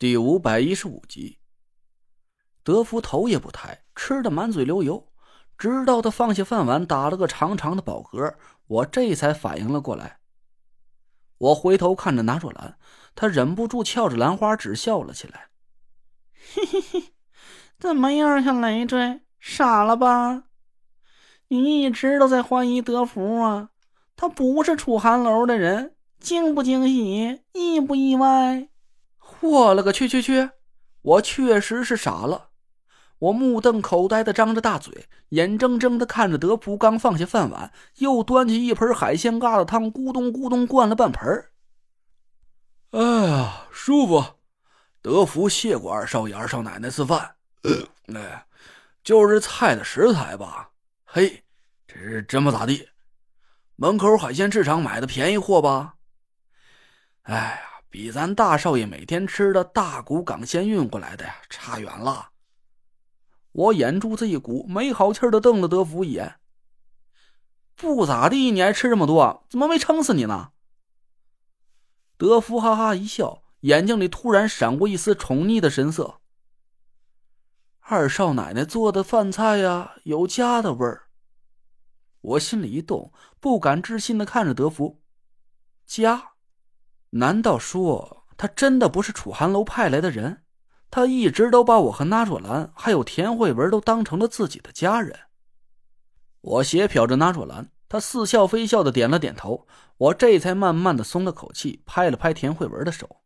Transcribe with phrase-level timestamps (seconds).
[0.00, 1.36] 第五百一十五集，
[2.64, 5.12] 德福头也不抬，吃的满嘴流油，
[5.58, 8.34] 直到他放下饭碗，打了个长长的饱嗝，
[8.66, 10.20] 我这才反应了过来。
[11.36, 12.78] 我回头看着拿若兰，
[13.14, 15.50] 他忍不住翘着兰花指笑了起来
[16.54, 17.12] ：“嘿嘿嘿，
[17.78, 20.44] 怎么样，小累赘，傻了吧？
[21.48, 23.68] 你一直都在怀疑德福啊，
[24.16, 28.68] 他不是楚寒楼的人，惊不惊喜，意不意外？”
[29.40, 30.50] 我了个去去去！
[31.02, 32.50] 我确实是傻了。
[33.18, 41.50] 我目瞪口呆的张着大嘴，眼睁睁的看着德福刚放下饭碗，又端起一盆海鲜疙瘩汤，咕咚咕咚灌了半盆。
[42.92, 44.24] 哎呀，舒服！
[45.02, 47.36] 德福谢过二少爷、二少奶奶次饭。
[48.14, 48.46] 哎，
[49.02, 50.70] 就是菜的食材吧？
[51.04, 51.44] 嘿，
[51.86, 52.88] 这是真不咋地。
[53.76, 55.94] 门口海鲜市场买的便宜货吧？
[57.22, 57.69] 哎呀！
[57.90, 62.30] 比咱大少爷每天吃的大骨港鲜运过来的呀，差远了。
[63.50, 66.36] 我眼珠子一鼓，没好气的瞪了德福一眼。
[67.74, 70.52] 不咋地，你还吃这么多，怎么没撑死你呢？
[72.16, 76.20] 德福哈哈一笑，眼睛里突然闪过一丝宠溺的神色。
[77.80, 81.08] 二少奶奶做的饭菜呀，有家的味儿。
[82.20, 85.02] 我心里一动，不敢置信的看着德福，
[85.86, 86.29] 家。
[87.10, 90.44] 难道说他真的不是楚寒楼派来的人？
[90.90, 95.16] 他一直都把我和纳若兰还有田慧文都当成了自己的家人。
[96.40, 99.66] 我斜瞟着纳若兰，她似笑非笑的点了点头。
[99.98, 103.20] 我这才慢慢的松了口气，拍了拍田慧文的手。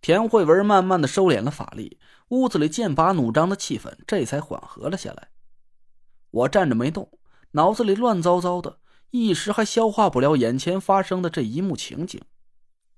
[0.00, 5.28] 田慧文慢慢的收敛了法力，屋子里剑拔弩张的气氛这才缓和了下来。
[6.30, 7.10] 我站着没动，
[7.50, 8.78] 脑子里乱糟糟的。
[9.10, 12.20] 一时还消化不了眼前发生的这一幕情景，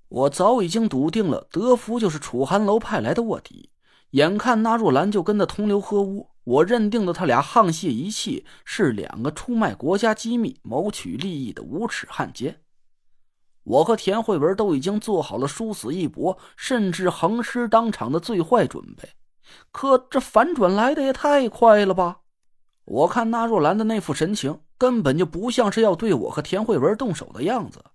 [0.09, 3.69] 我早已经笃定了德福就是楚寒楼派来的卧底。
[4.11, 12.59] 眼看那若兰就跟他同流合污，我认定的他俩沆瀣一气，是两个出卖国家机密、谋取利益的无耻汉奸。
[13.63, 19.07] 我和田慧文都已经做好了殊死一搏，甚至横尸当场的最坏准备，
[19.71, 22.19] 可这反转来的也太快了吧！
[22.83, 24.59] 我看那若兰的那副神情。
[24.81, 27.85] 根本就不像是要对我和田慧文动手的样子，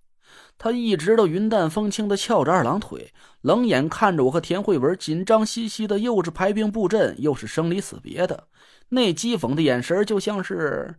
[0.57, 8.47] 他一直都云淡风轻的翘着二郎腿，冷眼看着我和田慧文紧张兮兮的，又是排兵布阵，又是生离死别的，
[8.87, 10.95] 那讥讽的眼神就像是，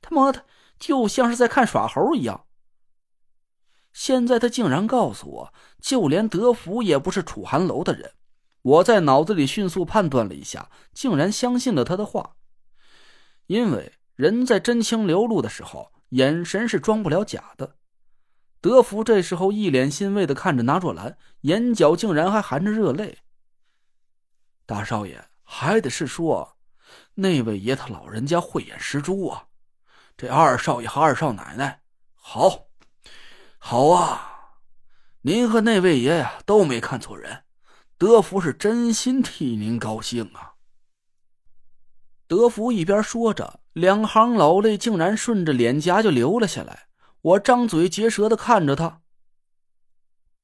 [0.00, 0.46] 他妈的，
[0.78, 2.46] 就像是在看耍猴一样。
[3.92, 8.12] 现在他竟然告诉我，就连德福也不是楚寒楼的人，
[8.62, 12.36] 我在脑子里迅速判断了一下，竟然相信了他的话，
[13.46, 13.92] 因为。
[14.18, 17.76] 人在真情流露的时候，眼神是装不了假的。
[18.60, 23.18] 德福这时候一脸欣慰的看着拿若兰，眼角竟然还含着热泪。
[24.66, 26.56] 大少爷，还得是说，
[27.14, 29.46] 那位爷他老人家慧眼识珠啊！
[30.16, 31.82] 这二少爷和二少奶奶，
[32.16, 32.66] 好，
[33.58, 34.56] 好啊！
[35.20, 37.44] 您和那位爷呀都没看错人，
[37.96, 40.54] 德福是真心替您高兴啊。
[42.26, 43.60] 德福一边说着。
[43.78, 46.88] 两行老泪竟然顺着脸颊就流了下来，
[47.20, 49.02] 我张嘴结舌的看着他。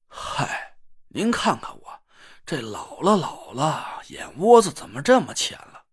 [0.07, 0.77] 嗨，
[1.09, 2.01] 您看看我，
[2.47, 5.85] 这老了老了，眼窝子怎么这么浅了？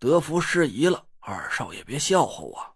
[0.00, 2.74] 德福失仪了，二少爷别笑话我。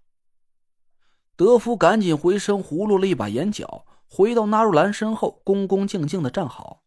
[1.35, 6.85] 德福赶紧回身葫芦了一把眼角，回到纳入兰身后，恭恭敬敬的站好。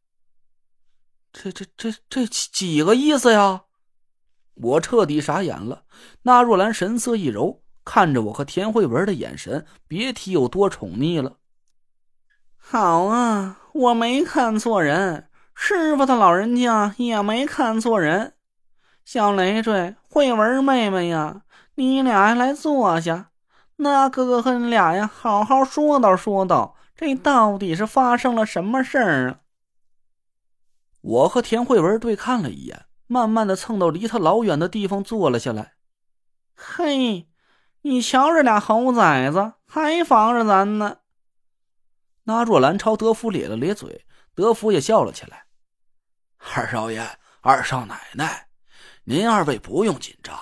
[1.33, 3.65] 这这这这几个意思呀？
[4.61, 5.83] 我彻底傻眼了，
[6.21, 11.37] 那若兰神色一柔，看着我和田慧文的眼神，别提有多宠溺了。
[12.57, 18.33] 好啊，我没看错人，师傅他老人家也没看错人。
[19.03, 21.41] 小累赘，慧文妹妹呀，
[21.75, 23.31] 你俩来坐下，
[23.77, 29.39] 那哥哥和你俩呀，好好说道说道，这到底是发生了什么事儿啊？
[31.01, 32.85] 我和田慧文对看了一眼。
[33.11, 35.73] 慢慢的蹭到离他老远的地方坐了下来。
[36.55, 37.27] 嘿，
[37.81, 40.99] 你瞧这俩猴崽子还防着咱呢。
[42.23, 45.43] 那若兰朝德福咧了咧嘴，德福也笑了起来。
[46.55, 47.05] 二少爷、
[47.41, 48.47] 二少奶奶，
[49.03, 50.39] 您二位不用紧张。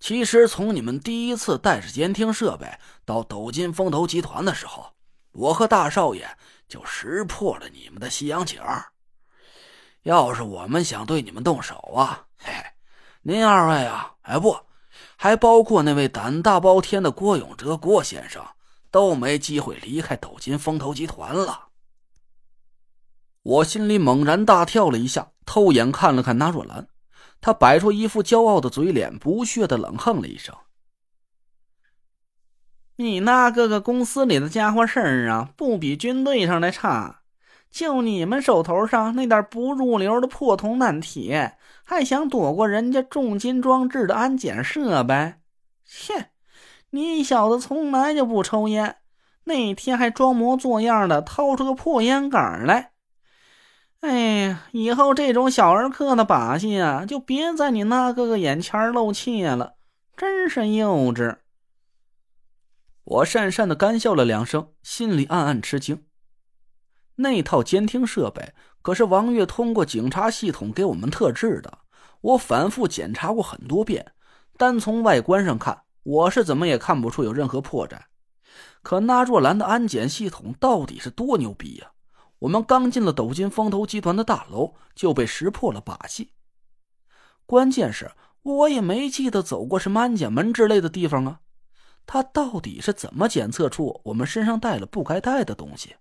[0.00, 2.66] 其实从你们第一次带着监听设备
[3.04, 4.92] 到斗金风投集团的时候，
[5.30, 8.60] 我和大少爷就识破了你们的西洋景。
[10.02, 12.64] 要是我们想对你们动手啊，嘿嘿，
[13.22, 14.56] 您二位啊，哎不，
[15.16, 18.44] 还包括那位胆大包天的郭永哲郭先生，
[18.90, 21.68] 都没机会离开斗金风投集团了。
[23.42, 26.88] 我心里猛然大跳了一下，偷眼看了看纳若兰，
[27.40, 30.56] 她摆出一副骄傲的嘴脸，不屑的冷哼了一声
[32.96, 37.21] ：“你那个个公司里的家伙事儿啊，不比军队上的差。
[37.72, 45.34] 就你们手头上那点不入流的破铜烂铁，还想躲过人家重金装置的安检设备？
[45.86, 46.28] 切！
[46.90, 48.96] 你小子从来就不抽烟，
[49.44, 52.92] 那天还装模作样的掏出个破烟杆来。”
[54.00, 59.76] 哎呀，以后这种小儿科的把戏啊，就别在你那哥哥眼前露怯了，
[60.14, 61.38] 真是幼稚。
[63.04, 66.04] 我讪讪的干笑了两声，心里暗暗吃惊。
[67.22, 68.52] 那套监听设备
[68.82, 71.78] 可是王月通过警察系统给我们特制的，
[72.20, 74.12] 我反复检查过很多遍，
[74.58, 77.98] 单从外观上看，我是怎么也看不出有任何破绽。
[78.82, 81.92] 可那若兰的安检系统到底是多牛逼呀！
[82.40, 86.32] 我们刚进了斗金风投集团的大楼，就被识破了把戏。
[87.46, 88.10] 关键是，
[88.42, 91.40] 我也没记得走过什么安检门之类的地方啊。
[92.04, 95.94] 他到底是怎么检测出我们身上带了不该带的东西？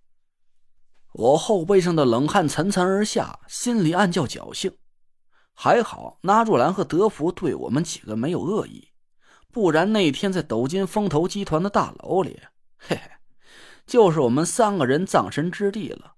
[1.13, 4.75] 我后背上的冷汗涔涔而下，心里暗叫侥幸。
[5.53, 8.87] 还好，纳若兰和德福对我们几个没有恶意，
[9.51, 12.39] 不然那天在斗金风投集团的大楼里，
[12.77, 13.01] 嘿嘿，
[13.85, 16.13] 就是我们三个人葬身之地了。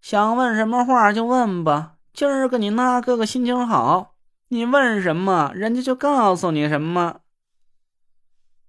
[0.00, 1.96] 想问什么话就问吧。
[2.12, 4.14] 今儿个你那哥哥心情好，
[4.48, 7.20] 你问什么，人家就告诉你什么。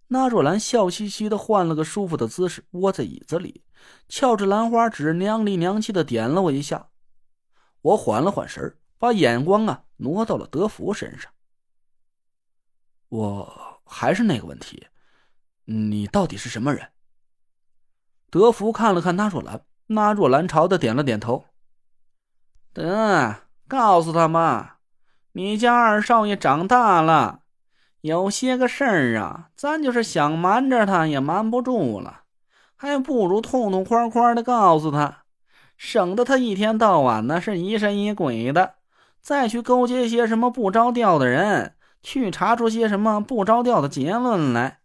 [0.07, 3.63] 那若兰笑嘻嘻的换了个舒服的姿势，窝在椅子里，
[4.07, 6.89] 翘着兰花指，娘里娘气的点了我一下。
[7.81, 11.31] 我缓了缓神把眼光啊挪到了德福身上。
[13.09, 14.87] 我还是那个问题，
[15.65, 16.89] 你到底是什么人？
[18.29, 19.65] 德福看了看那若兰。
[19.87, 21.45] 那若兰朝他点了点头。
[22.71, 24.79] 得，告诉他吧，
[25.33, 27.41] 你家二少爷长大了，
[27.99, 32.20] 有些个事儿啊，咱就是想瞒着他也瞒不住了，
[32.81, 35.25] 还不如痛痛快快的告诉他，
[35.77, 38.73] 省得他一天到晚的是疑神疑鬼的，
[39.21, 44.79] 再去勾结些什么不着调的人，去查出些什么不着调的结论来。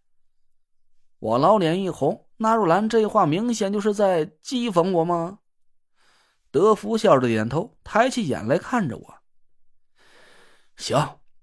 [1.20, 2.26] 我老脸一红。
[2.36, 5.38] 纳若兰这话明显就是在讥讽我吗？
[6.50, 9.14] 德福笑着点头，抬起眼来看着我。
[10.76, 10.98] 行，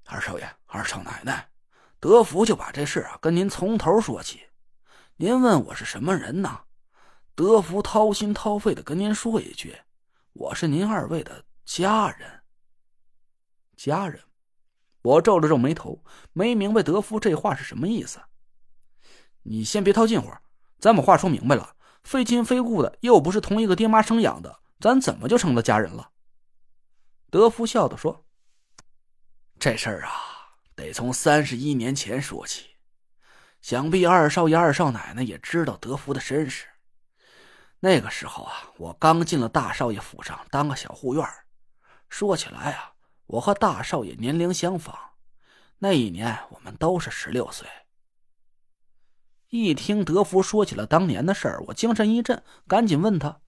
[0.05, 1.49] 二少爷、二少奶奶，
[1.99, 4.41] 德福就把这事啊跟您从头说起。
[5.17, 6.61] 您问我是什么人呢？
[7.35, 9.77] 德福掏心掏肺的跟您说一句，
[10.33, 12.41] 我是您二位的家人。
[13.77, 14.19] 家人，
[15.03, 18.19] 我皱了皱眉头，没明白德福这话是什么意思。
[19.43, 20.31] 你先别套近乎。
[20.79, 26.09] 咱把话说明白了，非亲非故的，又不是同一个爹妈生养的，咱怎么就成了家人了？
[27.29, 28.25] 德福笑着说
[29.59, 30.11] ：“这事儿啊，
[30.75, 32.72] 得从三十一年前说起。
[33.63, 36.67] 想必二少爷、二少奶奶也知道德福的身世。
[37.79, 41.25] 那个时候啊，我刚进了大少爷府上当个小护院
[42.09, 42.91] 说起来啊，
[43.25, 44.93] 我和大少爷年龄相仿，
[45.79, 47.65] 那一年我们都是十六岁。”
[49.47, 53.39] 一听德福说起了当年的事儿，我精神一振，赶紧问他：“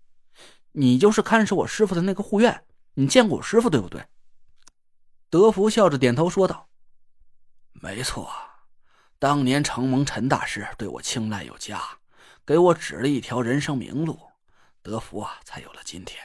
[0.71, 2.63] 你就是看守我师傅的那个护院？
[2.93, 4.05] 你见过我师傅对不对？”
[5.29, 6.69] 德福笑着点头说道
[7.73, 8.31] ：“没错，
[9.17, 11.81] 当年承蒙陈大师对我青睐有加，
[12.45, 14.19] 给我指了一条人生明路，
[14.81, 16.21] 德福啊才有了今天。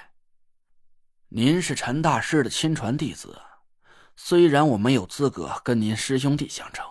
[1.28, 3.40] 您是陈大师的亲传弟子，
[4.16, 6.85] 虽然我没有资格跟您师兄弟相称。”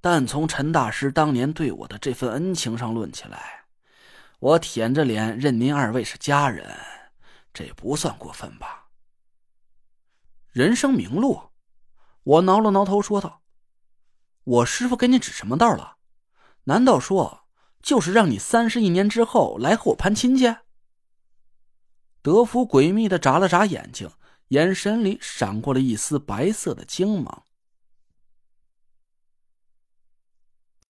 [0.00, 3.64] 但从陈大师当年对我的这份恩情上论起来，
[4.38, 6.72] 我舔着脸认您二位是家人，
[7.52, 8.86] 这不算过分吧？
[10.52, 11.50] 人生明路，
[12.22, 13.42] 我挠了挠头说道
[14.48, 15.96] ：“我师傅给你指什么道了？
[16.64, 17.44] 难道说
[17.82, 20.56] 就是让你三十一年之后来和我攀亲去？”
[22.22, 24.10] 德福诡秘的眨了眨眼睛，
[24.48, 27.44] 眼神里闪过了一丝白色的精芒。